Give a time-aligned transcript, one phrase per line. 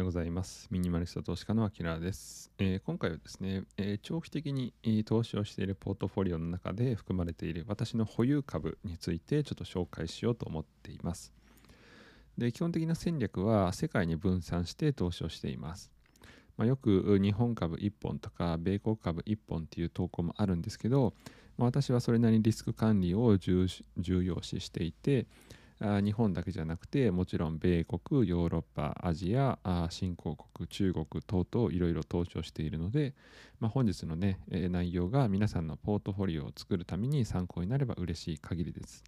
[0.00, 0.66] おはようございます。
[0.70, 4.72] ミニマリスト投資家のアキラです、えー、今回はですね、えー、長期的に
[5.04, 11.34] 投資をしているポートフォリオの中で含まれている私の保有株についてちょっと紹介しようと思っています。
[12.38, 15.92] で基本的な戦略は世界に分散して投資をしています。
[16.56, 21.12] まあ、よく日本株1本とか米国株1本っていう投稿もあるんですけど、
[21.58, 23.66] まあ、私はそれなりにリスク管理を重
[23.98, 25.26] 要視していて、
[25.80, 29.58] 日本だけじゃなくてもちろん米国ヨーロッパアジア
[29.88, 33.14] 新興国中国等々いろいろ投資をしているので、
[33.60, 39.02] まあ、本日のね内容が皆さんのポートフォリオを作るために参考になれば嬉しい限りです。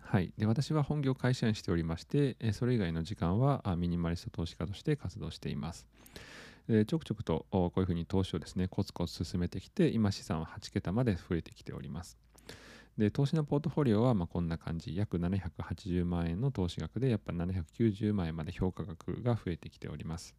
[0.00, 5.86] はい、で私は本業会社員しておりましてそれ以外の時間はミニマリスト投資家として活動しています。
[6.86, 12.16] ちょくちょくとこういうふうに投資をですねコツコツ進めてきて今資産は8桁まで増えてきております。
[12.98, 20.34] で投資のポートフォリオはまこんな感じ約780万円の投資額でやっぱ790万円まで評価額が増えてきております。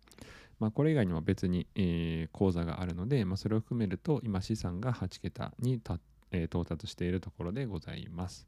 [0.59, 5.99] まあ、これ以外にも別に、えー、口座があるので、まあ、それを含めると今資産が8桁にた、
[6.31, 8.45] えー、到達しているところでございます。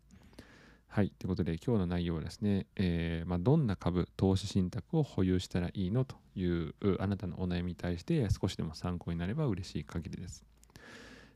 [0.90, 1.14] はい。
[1.18, 10.51] ということで今日の内容はですね、えー、まあ、どんな株、投資信託を保有したらいいのというあなたのお悩みに対して少しでも参考になれば嬉しい限りです。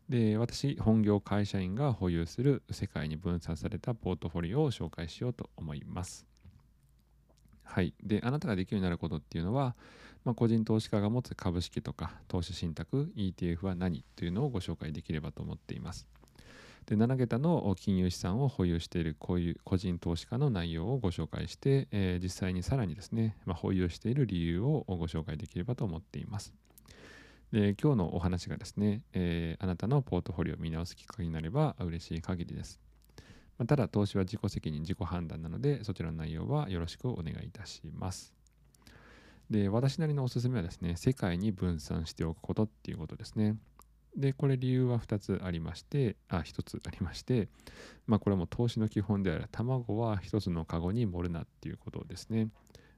[0.09, 6.25] で私本業会社員が保有する世界に分散されたポートフォリオを紹介しようと思います。
[7.64, 7.94] はい。
[8.03, 9.76] であなたができるようになることっていうのは、
[10.23, 16.08] まあ、個人投資家が持つ株式とか投資信託 ETF は何というのをご紹介できればと思っています。
[16.86, 26.53] で7桁の金融資産を保有しているこういう個人投資家の内容をご紹介して、えー、実際にさらにですね、まあ、保有している理由をご紹介できればと思っています。
[27.52, 32.80] で今日のお話がですね、えー、あなたのポートフォリオを見直すきっかけになれば嬉しい限りです。
[33.58, 38.34] まあ、ただ、投資は自己責任、自己判断なので、そちらの内容はよろしくお願いいたします。
[39.50, 43.56] で、私なりのおすすめはですね、世界に分散しておくことっていうことですね。
[44.18, 47.48] で、これ理由は2つありまして、あ、1つありまして、
[48.08, 52.50] まあこれも投資の基本である卵は1つのカゴに盛るなっていうことですね。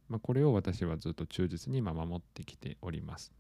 [0.10, 3.34] まあ、これを私はずっと忠実に守ってきております。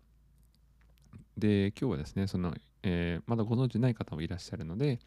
[1.37, 2.53] で、今日はですね、その、
[2.83, 4.99] えー、まだご存知ない方もいらっしゃるので、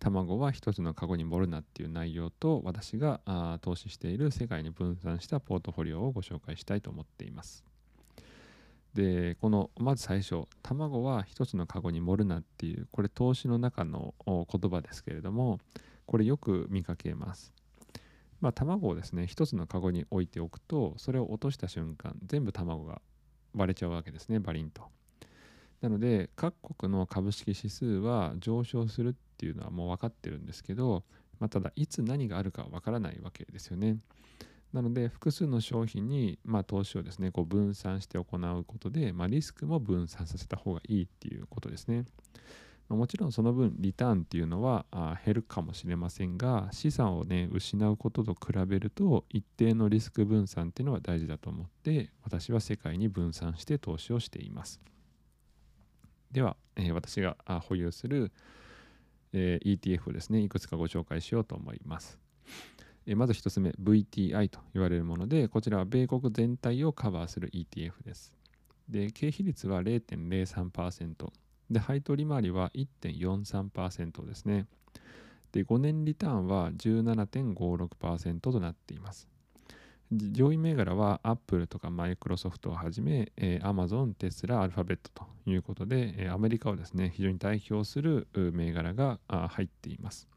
[0.00, 7.64] 卵は一つのカゴに盛るなっていう内容と、私があ投資している世界に分散したポートフォリオをご紹介したいと思っています。
[8.94, 15.60] で、この、まず最初、卵は一つのカゴに盛るなっていう、これ投資の中の言葉ですけれども、
[16.06, 17.52] これよく見かけます。
[18.40, 23.00] まあ、卵をですね、一つのカゴに置いておくと、それを落とした瞬間、全部卵が
[23.54, 24.88] 割れちゃうわけですね、バリンと。
[25.80, 31.04] なので各国の株式指数は上昇するっていうのはもう分かってるんですけど、
[31.38, 33.96] まあ、ただいつ何があるか分からないわけですよね。
[34.72, 42.04] なので複数の商品に、まあ、投資をですねこう分散して行うことで、まあ、リスクも分散させた方がいいっていうことですね。
[42.88, 44.84] もちろんその分リターンっていうのは
[45.24, 54.80] 減るかもしれませんが資産をね失うことと比べると一定のリスク分散っていうのは大事だと思って私は世界に分散して投資をしています。
[56.32, 57.36] では、えー、私が
[57.68, 58.32] 保有する、
[59.32, 62.18] えー、ETF をですね、いくつかご紹介しようと思います。
[63.06, 68.32] えー、まず1つ目、VTI と言われるもので、こちらは米国全体をカバーする ETF です。
[68.88, 71.30] で、経費率は0.03%。
[71.70, 74.66] で、配当利回りは1.43%ですね。
[75.52, 79.28] で、5年リターンは17.56%となっています。
[80.12, 90.28] 上位銘柄はアップルとかマイクロソフトをはじめ、えー、アマゾン、テスラ、アルファベットということで、え、アメリカをですね、非常に代表する銘柄が入っています。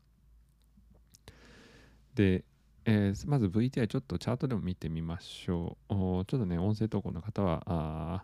[2.13, 2.43] で、
[2.85, 5.93] えー、まず VTI ちょっとチャートでも見てみましょう。
[5.93, 8.23] ちょっとね、音声投稿の方は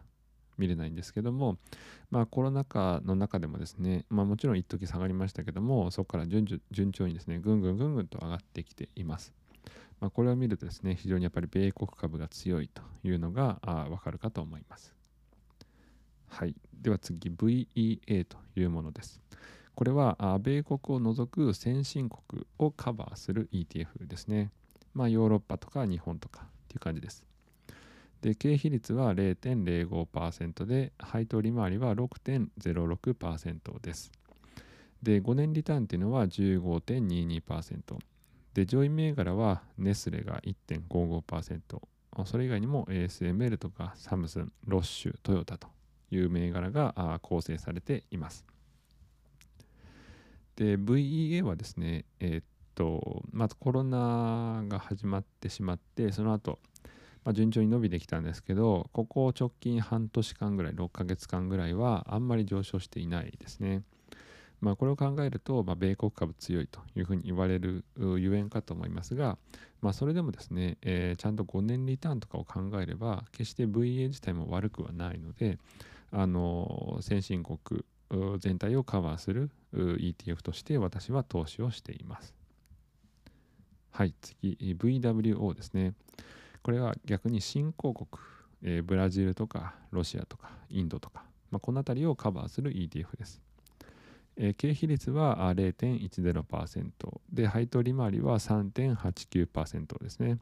[0.59, 1.57] 見れないんですけども、
[2.11, 9.33] まあ、コロナ禍の中でもですね、まあ、もちろん一時下がりましたけども、そこから順順調にですね、ぐんぐんぐんぐんと上がってきています。
[9.99, 14.95] まあ、これを見るとですね、非常にやっぱり米国株が強いというのがわかるかと思います。
[16.27, 16.55] はい。
[16.73, 19.21] では次、VEA というものです。
[19.75, 24.51] これは米国を除く先進国をカバーする ETF ですね。
[24.93, 27.23] まあ、ヨーロッパとか日本とかっていう感じです。
[28.21, 34.11] で、経費率は0.05%で、配当利回りは6.06%です。
[35.01, 37.97] で、5年リターンっていうのは15.22%。
[38.53, 41.61] で、上位銘柄はネスレが1.55%、
[42.25, 45.67] それ以外にも ASML とかサムスン、ロッシュ、トヨタと
[46.11, 48.45] いう銘柄が構成されています。
[50.55, 52.43] で、VEA はですね、えー、っ
[52.75, 56.59] と、まずコロナが始まってしまって、その後、
[57.23, 63.83] まあ、順調に伸びてきたんですけど、ここ直近半年間ぐらい、6ヶ月間ぐらいはあんまり上昇していないですね。
[64.61, 69.37] まあ、これを考えると、まあ、米国株強いというふうに言われるゆえんかと思いますが、
[69.81, 75.57] まあ、それでもですね、えー、ちゃんと5年リターンとかを考えれば、決して VA 自体も悪くはないので、
[76.11, 77.83] あの先進国
[78.39, 82.33] 全体をカバーする ETF として私は投資をしています。
[83.91, 85.93] はい、次、VWO ですね。
[86.61, 88.07] これは逆に新興国、
[88.63, 93.41] えー、ブラジルとかロシアとかインドとか、まあ、この辺りをカバーする ETF です。
[94.41, 96.91] えー、経費率は0.10%
[97.31, 100.37] で、配当利回りは3.89%ですね。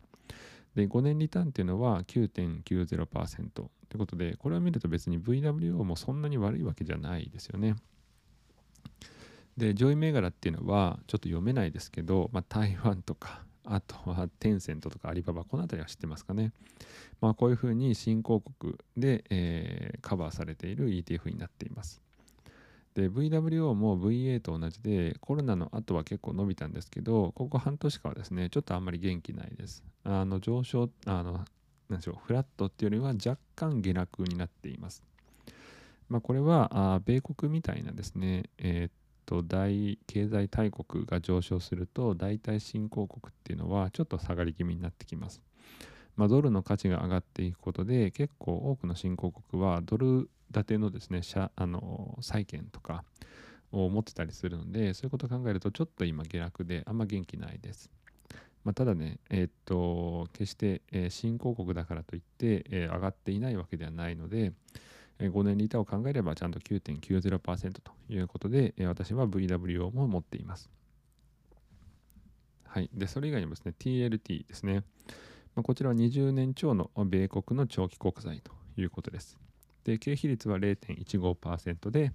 [0.75, 7.75] で、5年リターンっていうのは9.90%ということで、これを見ると別に VWO もそんなに悪いわけじゃないですよね。
[9.57, 16.51] で、上位銘柄っていうのはちょっと読めないですけど、まあ、台湾とか、あとはテンセントとかアリババ、この辺りは知ってますかね。
[17.19, 22.06] まあ、こういうふうに新興国で、えー、カバーされている ETF になっています。
[22.97, 29.83] で VWO も VA と同じでコロナの後は結構伸びたんですけどここ半年間はですねちょっとあんまり元気ないです。
[30.03, 31.45] あの上昇あの
[31.89, 35.03] 何でしょうフラットっていうよりは若干下落になっています。
[36.09, 38.91] まあこれはあ米国みたいなですねえー、っ
[39.27, 45.39] と大経済大国が上昇すると大体新興国っていうのはちょっと下がり気味になってきます。
[46.17, 51.21] まあ、ドルの価値が上がっていくことで結構多くの新興国はドル建てのですね
[51.55, 53.03] あの債券とか
[53.71, 57.91] を持ってたりするのでそういうことを考えるとちょっと今下落であんま元気ないです。
[58.63, 64.51] まあ、ただね、えー、っと決して、えー、新興国だからといって、えー、上がっていないわけではないので、
[65.19, 70.69] えー、5年リターを考えればちゃんと9.90%ということで、えー、私は VWO も持っています。
[72.65, 72.89] はい。
[72.93, 74.83] で、それ以外にもですね、TLT ですね。
[75.57, 79.39] まあ、こちらは20年超の米国の長期国債ということです。
[79.83, 82.12] で、経費率は0.15%で、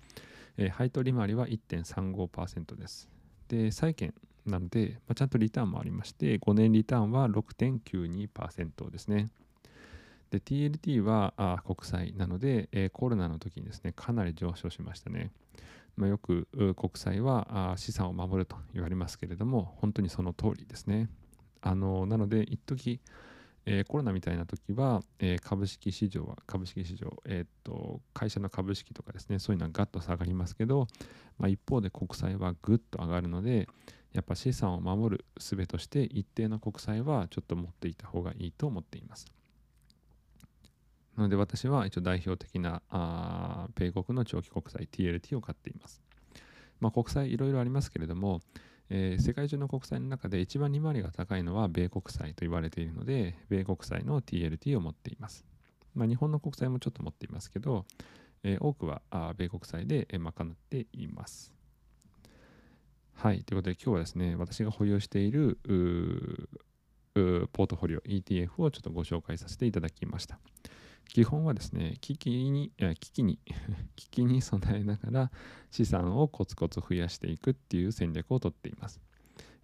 [0.56, 3.08] えー、配当利回りは1.35%です。
[3.48, 4.14] で、債券
[4.46, 9.26] なので、まあ、ちゃんとリターンもありまして、5年リターンは6.92%ですね。
[10.30, 15.32] で、TLT はあ国債なので、えー、コロナの時にですね、かなり上昇しましたね。
[15.96, 16.46] まあ、よく
[16.76, 21.08] 国債はあ資産を守ると言われますけれども、本当にその通りですね。
[21.60, 23.00] あのなので、一時
[23.64, 30.88] えー、コロナみたいな時は、えー、株式市場は株式市場、えー、っと会社の株式とかですねそういうのはガッと下がりますけど、
[31.38, 33.68] まあ、一方で国債はぐっと上がるので
[34.12, 39.26] やっぱ資産を守る術として一定の国債はちょっと持っていた方がいいと思っています。
[41.16, 46.02] なので私は一応代表的なあ米国の長期国債 TLT を買っています。
[46.80, 48.40] まあ国債いろいろありますけれども
[48.90, 55.44] えー、世界中の国債の中で一番利回りが高いのは米国債と言われているので、米国債の TLT を持っています。
[55.94, 57.84] まあ、日本の国債もちょっと持っていますけど、
[58.42, 61.52] えー、多くはあ米国債で賄っています。
[63.14, 63.44] はい。
[63.44, 65.58] ということで今日はですね、私が保有している
[67.52, 70.38] ポートフォリオ ETF をちょっとご紹介させていただきました。
[71.12, 73.38] 基本はですね、危機に、危機に
[73.96, 75.30] 危機に備えながら
[75.70, 78.98] 資産をコツコツ増やしていくっていう戦略をとっています。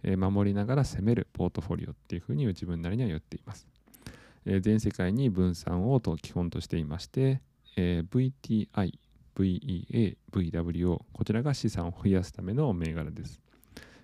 [0.03, 3.67] えー、守りながら攻めるポートフォリオっていうふうに自分なりには言っています。
[4.45, 7.41] えー、全世界に分散をと基本としていまして、
[7.75, 8.31] えー、
[8.69, 8.99] VTI、
[9.35, 13.41] VEA、VWO、こちらが資産を増やすための銘柄です。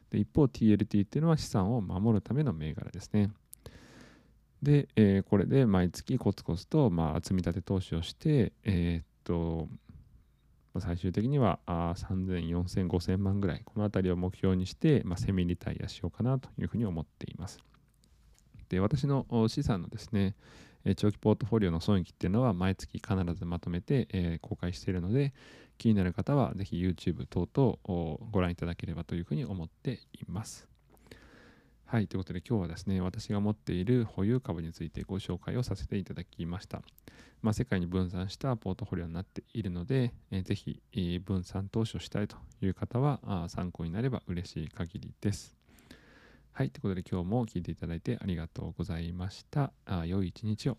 [0.10, 3.30] で一方 TLT っていうのは資産を守るための銘柄ですね。
[4.66, 9.70] で、えー、これで毎月コツコツと、まあ、積み立て投資をして、えー、っと、
[10.80, 17.60] 最終的にはあ3000、4000、5000万ぐらい、この辺りを目標にして、まあ、セミリタイアしようかなというふうに思っています。
[18.68, 20.36] で、私の資産のですね、
[20.98, 25.34] 長期ポートフォリオの損益っていうのは毎月必ずまとめて、えー、公開しているので、
[25.78, 30.68] 気になる方はぜひ YouTube 等々ご覧いただければというふうに思っています。
[31.88, 36.82] はい、ということで今日はですね、私が持っている保有株についてご紹介をさせていただきました。
[37.44, 45.56] まあ、世界に分散したポートフォリオになっているので、えー、ぜひ、えー、分散投資をしたいという方はあ参考になれば嬉しい限りです。
[46.54, 49.72] はい、ということで今日も聞いていただいてありがとうございました。
[49.86, 50.78] あ良い一日を。